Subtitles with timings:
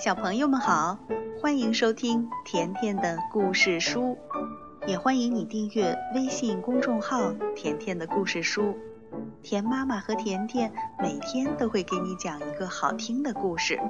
[0.00, 0.96] 小朋友们好，
[1.42, 4.16] 欢迎收听甜甜的故事书，
[4.86, 8.78] 也欢迎你订阅微信公众号“甜甜的故事书”。
[9.42, 13.80] 甜妈妈和甜甜每天都会给你讲一个好听的故事。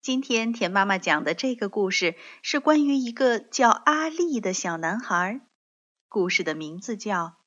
[0.00, 5.40] 今天甜妈妈讲的这个故事是关于一个叫阿丽的小男孩，
[6.08, 7.41] 故事的名字叫。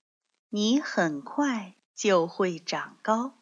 [0.50, 3.34] 你很快就会长高。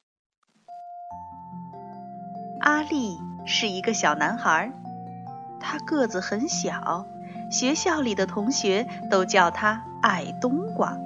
[2.61, 4.71] 阿力是一个小男孩，
[5.59, 7.05] 他个子很小，
[7.51, 10.97] 学校里的同学都叫他矮冬瓜。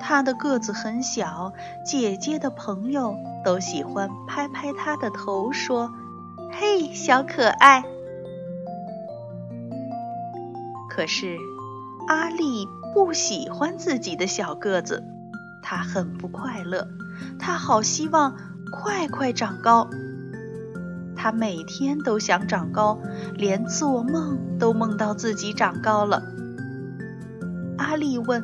[0.00, 1.52] 他的个子很小，
[1.84, 5.92] 姐姐的朋友都喜欢拍拍他的头，说
[6.52, 7.84] ：“嘿，小可爱。”
[10.88, 11.36] 可是。
[12.08, 15.02] 阿力不喜欢自己的小个子，
[15.62, 16.88] 他很不快乐，
[17.38, 18.36] 他好希望
[18.70, 19.88] 快快长高。
[21.16, 22.98] 他每天都想长高，
[23.34, 26.22] 连做梦都梦到自己长高了。
[27.78, 28.42] 阿力问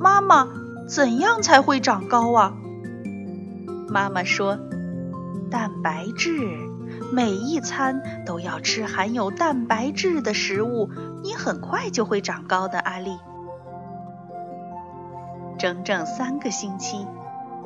[0.00, 0.48] 妈妈
[0.86, 2.54] ：“怎样才会长高啊？”
[3.88, 4.58] 妈妈说
[5.50, 6.48] ：“蛋白质。”
[7.12, 10.90] 每一餐都要吃含有蛋白质的食物，
[11.22, 13.16] 你很快就会长高的，阿丽。
[15.58, 17.06] 整整三个星期，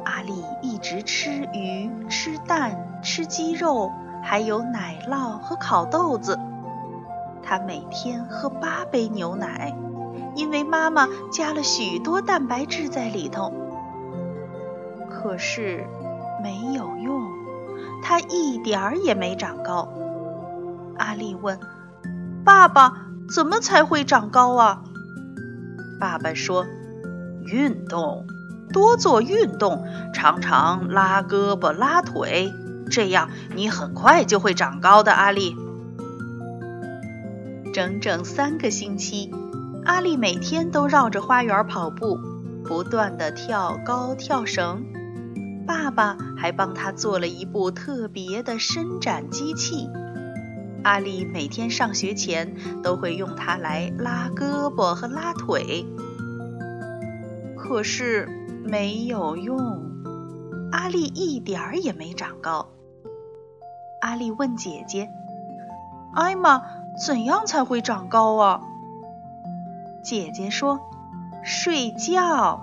[0.05, 3.91] 阿丽一直吃鱼、吃蛋、吃鸡肉，
[4.23, 6.39] 还有奶酪和烤豆子。
[7.43, 9.75] 她每天喝八杯牛奶，
[10.35, 13.53] 因为妈妈加了许多蛋白质在里头。
[15.09, 15.87] 可是
[16.43, 17.41] 没有用。
[18.03, 19.87] 他一点儿也没长高。
[20.97, 21.59] 阿丽问
[22.45, 22.95] ：“爸爸，
[23.35, 24.83] 怎么才会长高啊？”
[26.01, 26.65] 爸爸说
[27.51, 28.27] ：“运动，
[28.73, 29.85] 多做运动，
[30.15, 32.53] 常常拉胳膊拉腿，
[32.91, 35.57] 这样你很快就会长高的。”阿丽。
[37.73, 39.33] 整整三个星期，
[39.85, 42.19] 阿丽每天都绕着花园跑步，
[42.65, 44.85] 不断的跳高跳绳。
[45.67, 49.89] 爸爸还帮他做了一部特别的伸展机器，
[50.83, 55.87] 阿丽每天上学前都会用它来拉胳膊和拉腿。
[57.71, 58.27] 可是
[58.65, 59.57] 没有用，
[60.73, 62.67] 阿丽一点儿也没长高。
[64.01, 65.09] 阿丽问姐姐
[66.13, 66.63] ：“艾玛，
[67.07, 68.63] 怎样才会长高啊？”
[70.03, 70.81] 姐姐说
[71.47, 72.61] ：“睡觉，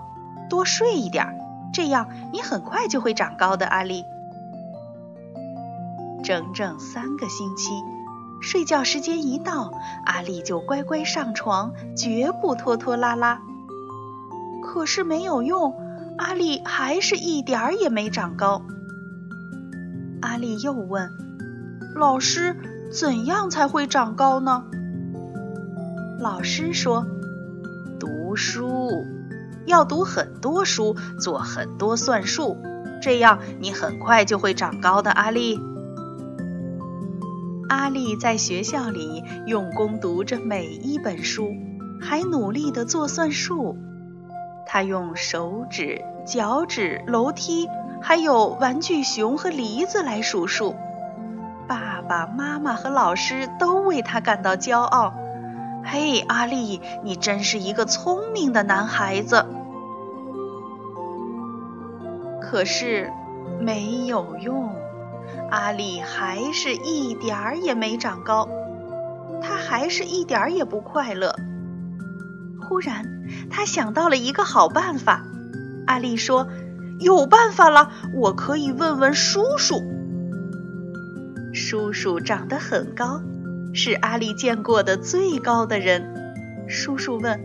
[0.50, 1.40] 多睡一点。”
[1.72, 4.04] 这样，你很快就会长高的，阿丽。
[6.22, 7.82] 整整三个星期，
[8.42, 9.72] 睡觉时间一到，
[10.06, 13.42] 阿丽就乖乖上床，绝不拖拖拉拉。
[14.62, 15.76] 可是没有用，
[16.18, 18.64] 阿丽还是一点儿也没长高。
[20.22, 21.12] 阿丽又问
[21.96, 22.56] 老师
[22.92, 24.64] ：“怎样才会长高呢？”
[26.20, 27.06] 老师说
[28.00, 28.90] ：“读书。”
[29.68, 32.56] 要读很多书，做很多算术，
[33.02, 35.60] 这样你很快就会长高的，阿丽。
[37.68, 41.50] 阿丽在学校里用功读着每一本书，
[42.00, 43.78] 还努力的做算术。
[44.68, 47.70] 他用手指、脚趾、楼梯，
[48.02, 50.76] 还有玩具熊和梨子来数数。
[51.68, 55.14] 爸爸妈妈和老师都为他感到骄傲。
[55.86, 59.46] 嘿，阿丽，你真是一个聪明的男孩子。
[62.42, 63.12] 可是
[63.60, 64.70] 没有用，
[65.50, 68.48] 阿丽还是一点儿也没长高，
[69.42, 71.34] 他还是一点儿也不快乐。
[72.68, 75.24] 忽然，他想到了一个好办法。
[75.86, 76.50] 阿丽说
[77.00, 79.82] ：“有办法了，我可以问问叔叔。”
[81.56, 83.22] 叔叔长得很高，
[83.74, 86.66] 是阿丽见过的最高的人。
[86.68, 87.40] 叔叔问：“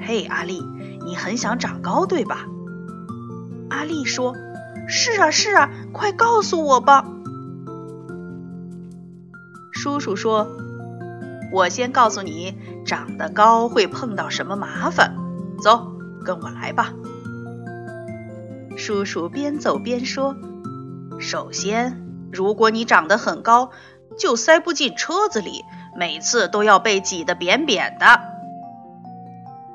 [0.00, 0.62] 嘿，阿丽，
[1.04, 2.46] 你很想长高，对吧？”
[3.68, 4.34] 阿丽说
[4.88, 7.04] ：“是啊，是啊，快告诉我吧。”
[9.72, 10.48] 叔叔说
[11.52, 15.16] ：“我先告诉你，长得高会碰到什么麻烦。
[15.62, 15.92] 走，
[16.24, 16.92] 跟我来吧。”
[18.76, 20.36] 叔叔边走边说
[21.20, 22.00] ：“首先，
[22.32, 23.70] 如果你长得很高，
[24.18, 25.64] 就塞不进车子里，
[25.96, 28.06] 每次都要被挤得扁扁的。”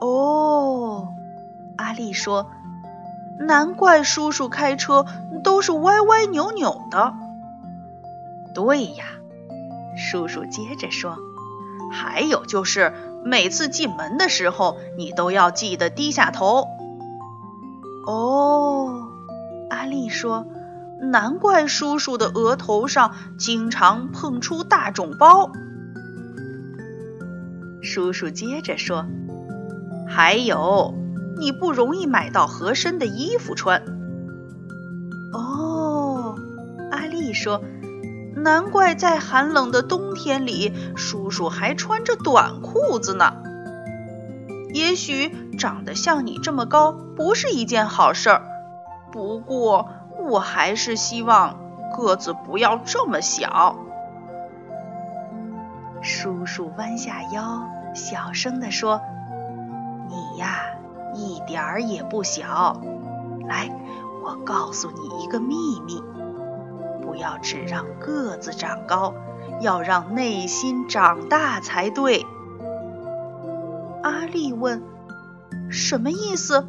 [0.01, 1.09] 哦，
[1.77, 2.51] 阿丽说。
[3.37, 5.05] 难怪叔叔开车
[5.43, 7.13] 都是歪歪扭扭的。
[8.53, 9.03] 对呀，
[9.97, 11.17] 叔叔接着说，
[11.91, 12.93] 还有就是
[13.23, 16.67] 每次进门的时候，你都要记得低下头。
[18.05, 19.07] 哦，
[19.69, 20.45] 阿丽说
[21.01, 25.51] ：“难怪叔叔的额头上经常碰出大肿包。”
[27.81, 29.05] 叔叔接着说
[30.07, 30.93] ：“还有，
[31.37, 33.83] 你不容易买到合身的衣服穿。”
[35.33, 36.35] 哦，
[36.91, 37.61] 阿丽说
[38.45, 43.33] ：“难怪在寒冷的冬天里，叔叔还穿着短裤子呢。
[44.71, 48.41] 也许……”长得像你这么高不是一件好事儿，
[49.09, 49.87] 不过
[50.29, 51.57] 我还是希望
[51.95, 53.77] 个子不要这么小。
[56.01, 58.99] 叔叔弯下腰，小声地说
[60.11, 60.59] ：“你呀，
[61.13, 62.81] 一点儿也不小。
[63.47, 63.71] 来，
[64.25, 65.55] 我告诉你一个秘
[65.85, 66.03] 密，
[67.15, 69.15] 不要只让个子长高，
[69.61, 72.25] 要让内心长大才对。”
[74.03, 74.83] 阿丽问。
[75.69, 76.67] 什么意思？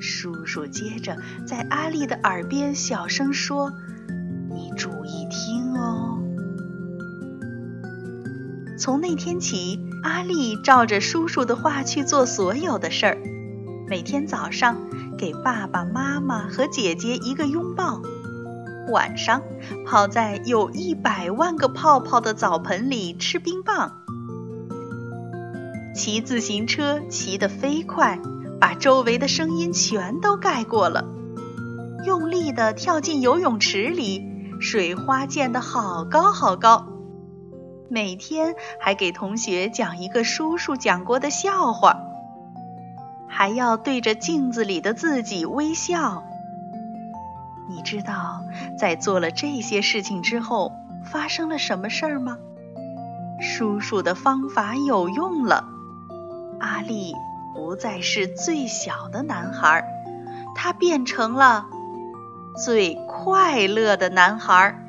[0.00, 1.16] 叔叔接着
[1.46, 3.70] 在阿丽的耳边小声说
[4.52, 6.18] ：“你注意听哦。”
[8.76, 13.18] 从那天起，阿丽照着叔叔的话去做所有的事儿。
[13.88, 14.76] 每天早上
[15.16, 18.02] 给爸爸妈妈和姐姐一个拥抱，
[18.88, 19.42] 晚上
[19.86, 23.92] 泡在有一百万个泡泡的澡盆里吃冰棒。
[25.94, 28.18] 骑自行车骑得飞快，
[28.60, 31.04] 把周围的声音全都盖过了。
[32.04, 34.22] 用力地跳进游泳池里，
[34.60, 36.86] 水花溅得好高好高。
[37.88, 41.96] 每天还给同学讲一个叔叔讲过的笑话，
[43.28, 46.24] 还要对着镜子里的自己微笑。
[47.68, 48.42] 你知道
[48.78, 50.72] 在做了这些事情之后
[51.04, 52.38] 发生了什么事儿吗？
[53.40, 55.68] 叔叔的方法有用了。
[56.58, 57.12] 阿力
[57.54, 59.84] 不再是最小的男孩，
[60.54, 61.66] 他变成了
[62.64, 64.82] 最快乐的男孩。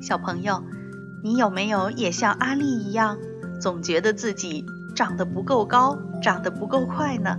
[0.00, 0.62] 小朋友，
[1.22, 3.18] 你有没有也像阿丽一样，
[3.60, 4.64] 总觉得自己
[4.96, 7.36] 长得不够高，长得不够快呢？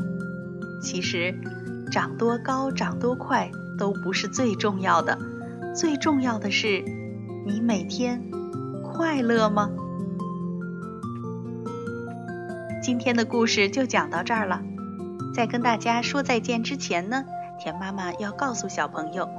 [0.82, 1.36] 其实，
[1.94, 5.16] 长多高、长多快都不是最重要的，
[5.76, 6.84] 最重要的是
[7.46, 8.20] 你每天
[8.82, 9.70] 快乐吗？
[12.82, 14.60] 今天的故事就讲到这儿了，
[15.36, 17.26] 在跟大家说再见之前呢，
[17.60, 19.26] 田妈妈要告诉小朋友，《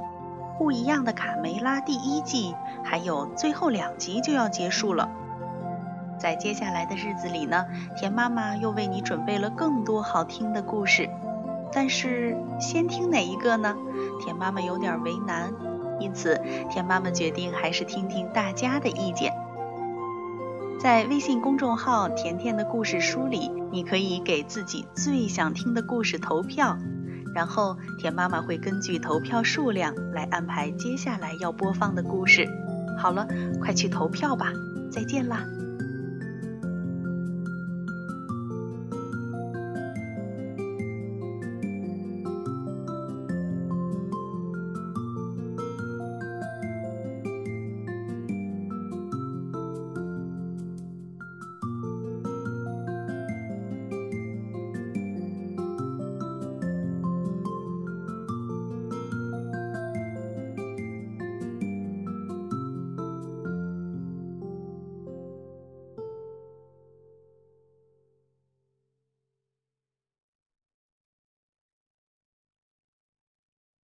[0.57, 2.55] 不一样的卡梅拉》第一季
[2.85, 5.09] 还有最后两集就要结束了。
[6.17, 7.65] 在接下来的日子里呢，
[7.97, 11.09] 田妈妈又为你准备了更多好听的故事，
[11.75, 13.75] 但是先听哪一个呢？
[14.23, 15.53] 田妈妈有点为难，
[15.99, 16.39] 因此
[16.71, 19.33] 田妈妈决定还是听听大家的意见。
[20.79, 26.77] 在微信公众号“甜甜的故事书”里，你可以给自己最想听的故事投票，
[27.33, 32.47] 然后田妈妈会根据投票数量来安排接下来要播放的故事。
[32.97, 33.27] 好了，
[33.61, 34.53] 快去投票吧！
[34.89, 35.45] 再见啦。